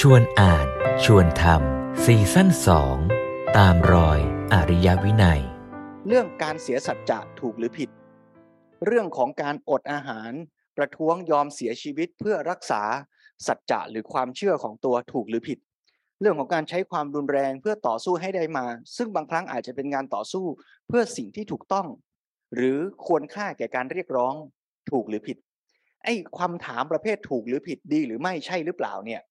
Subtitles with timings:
[0.00, 0.66] ชวนอ่าน
[1.04, 2.96] ชวนทำซีซั่นสอง
[3.58, 4.20] ตามรอย
[4.52, 5.42] อริยวินัย
[6.06, 7.90] เรื่องการเสียสัจจะถูกหรือผิด
[8.86, 10.32] เรื่องของการอดอาหาร
[10.76, 12.82] ประท้วงยอมเสียชีวิตเพื่อรักษา
[13.46, 15.58] สัจจะหรือความเชื่อของตัวถูกหรือผิด
[16.20, 18.66] เรื่องของการใช้ความรุนแรงเพื่อต่อสู้ให้ได้มา
[18.96, 20.46] ซึ่งบางครั้งอาจจะเป็นงานต่อสู้
[20.88, 21.86] เพื่อสิ่งที่ถูกต้อง
[22.54, 24.34] หรือควรค่าแก่การเรียกร้อง
[24.90, 25.38] ถูกหรือผิด
[26.04, 29.22] ไอ้ความถามประเภทถูกหรือผิดดีหรือไม่ใช่หรือเปล่าเนี่ย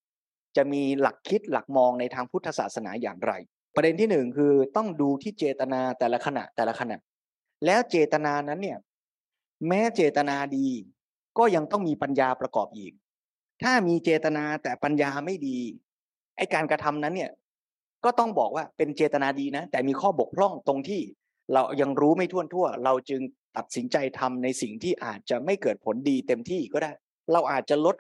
[0.58, 3.34] จะมีหลักคิดหลักมองในทางพุทธศาสนาอย่างไร
[3.76, 6.98] ประเด็นที่หนึ่งคือต้องดูที่เจตนาแต่ละขณะแต่ละขณะ
[7.66, 8.78] แล้วเจตนานั้นเนี่ย
[9.68, 10.68] แม้เจตนาดี
[11.38, 12.94] ก็ยังต้องมีปัญญาประกอบอีก
[13.64, 15.58] ถ้ามีเจตนาแต่ปัญญาไม่ดี
[16.38, 17.32] ไอการกระทำนั้นเนี่ย
[18.06, 21.02] ก็ต้องบอกว่าเป็นเจตนาดีนะ แต่มีข้อบกพร่องตรงที่
[21.54, 23.22] เรายังรู้ไม่ทั่วทั่ว เราจึง
[23.58, 26.92] ตัดสินใจทำในสิ่งที่อาจจะไม่เกิดผลดีเต็มที่ก็ได้
[27.32, 27.96] เราอาจจะลด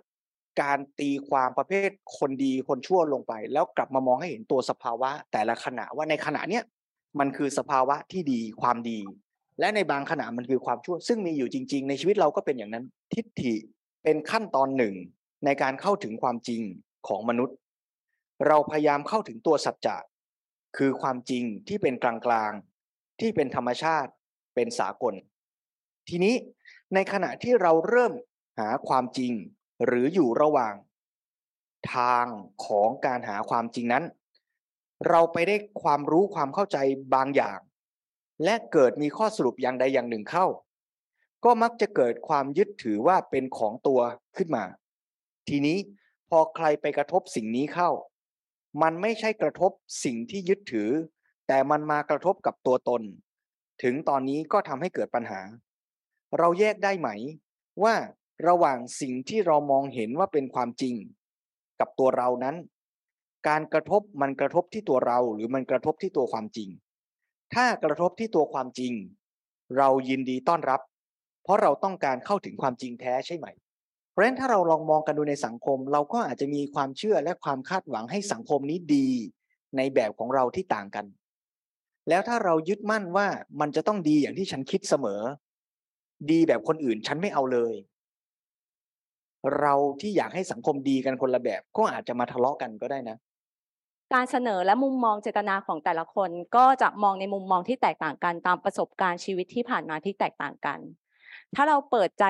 [0.61, 6.63] การตีความประเภทคนดีคนชั่วลงไป แล้วกลับมามองให้เห็นตัวสภาวะ แต่ละขณะว่าในขณะเนี้ย
[7.19, 8.99] มันคือสภาวะที่ดีความดี
[9.59, 13.55] และในบางขณะมันคือความชั่ว ซึ่งมีอยู่จริง ๆ ในชีวิตเราก็เป็นอย่างนั้น ทิฏฐิ
[14.03, 14.95] เป็นขั้นตอนหนึ่ง
[15.45, 16.61] ในการเข้าถึงความจริง
[17.07, 17.55] ของมนุษย์
[18.47, 19.97] เราพยายามเข้าถึงตัวสัจจะ
[20.77, 24.11] คือความจริงที่เป็นกลางๆ ที่เป็นธรรมชาติ
[24.55, 25.13] เป็นสากล
[26.09, 26.35] ทีนี้
[26.93, 28.13] ในขณะที่เราเริ่ม
[28.59, 29.33] หาความจริง
[29.85, 30.73] หรืออยู่ระหว่าง
[31.95, 32.25] ทาง
[32.65, 34.03] ของการหาความจริงนั้น
[35.09, 36.77] เราไปได้ความรู้ความเข้าใจ
[37.13, 37.59] บางอย่าง
[38.43, 40.45] และเกิดมีข้อสรุปอย่างใดอย่างหนึ่งเข้า
[41.45, 43.99] ก็มักจะเกิดความยึดถือว่าเป็นของตัว
[44.37, 44.63] ขึ้นมา
[45.49, 45.77] ทีนี้
[46.29, 47.89] พอใครไปกระทบสิ่งนี้เข้า
[48.81, 49.71] มันไม่ใช่กระทบ
[50.03, 50.89] สิ่งที่ยึดถือ
[51.47, 53.01] แต่มันมากระทบกับตัวตน
[53.83, 55.41] ถึงตอนนี้ก็ทำให้เกิดปัญหา
[56.37, 57.09] เราแยกได้ไหม
[57.83, 57.95] ว่า
[58.47, 60.95] ระหว่างสิ่งที่เรามองเห็นว่าเป็นความจริง
[61.79, 62.55] กับตัวเรานั้น
[63.47, 66.69] การกระทบมันกระทบที่ตัวเราหรือมันกระทบที่ตัวความจริง
[67.55, 68.93] ถ้ากระทบที่ตัวความจริง
[69.77, 70.81] เรายินดีต้อนรับ
[71.43, 73.47] เพราะเราต้องการเข้าถึงความจริงแท้ใช่ไหม
[74.11, 79.09] เพราะฉะนั้นถ้าเราลองมองกันดูในสังคม เราก็อาจจะมีความเชื่อและความคาดหวังให้สังคมนี้ดี
[79.77, 81.05] ในแบบของเราที่ต่างกัน
[82.09, 83.27] แล้วถ้าเรายึดมั่นว่า
[83.59, 85.21] มันจะต้องดีอย่างที่ฉันคิดเสมอ
[86.31, 87.73] ดีแบบคนอื่นฉันไม่เอาเลย
[89.59, 93.17] เราที่อยากให้สังคมดีกันคนละแบบ ก็อาจจะมาทะเลาะกันก็ได้นะ
[94.13, 100.79] การเสนอและมุมมองเจตนาของแต่ละคน ก็จะมองในมุมมองที่แตกต่างกันตามประสบการณ์ชีวิตที่ผ่านมาที่แตกต่างกัน
[101.55, 102.25] ถ้าเราเปิดใจ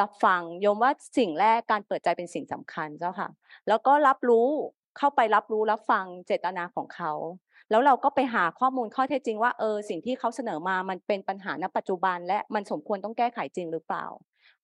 [0.00, 3.28] รับฟังโยมว่าสิ่งแรกการเปิดใจเป็นสิ่งสำคัญเจ้าค่ะ
[3.68, 4.48] แล้วก็รับรู้
[4.98, 7.12] เข้าไปรับรู้รับฟังเจตนาของเขา
[7.70, 14.04] แล้วเราก็ไปหาข้อมูลข้อเท็จจริงว่าเออสิ่งที่เขาเสนอมามันเป็นปัญหาณปัจจุบัน และมันสมควรต้องแก้ไขจริงหรือเปล่า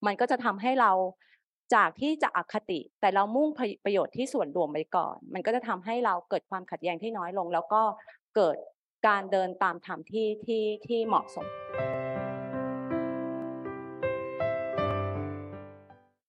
[0.06, 0.92] มันก็จะทำให้เรา
[1.74, 3.48] จากที่จะอคติ แต่เรามุ่ง
[3.84, 7.82] ประโยชน์ที่ส่วนรวมไปก่อน มันก็จะทำให้เราเกิดความขัดแย้งที่น้อยลง แล้วก็
[8.36, 8.56] เกิด
[9.06, 11.46] การเดินตามธรรมที่ที่ที่เหมาะสม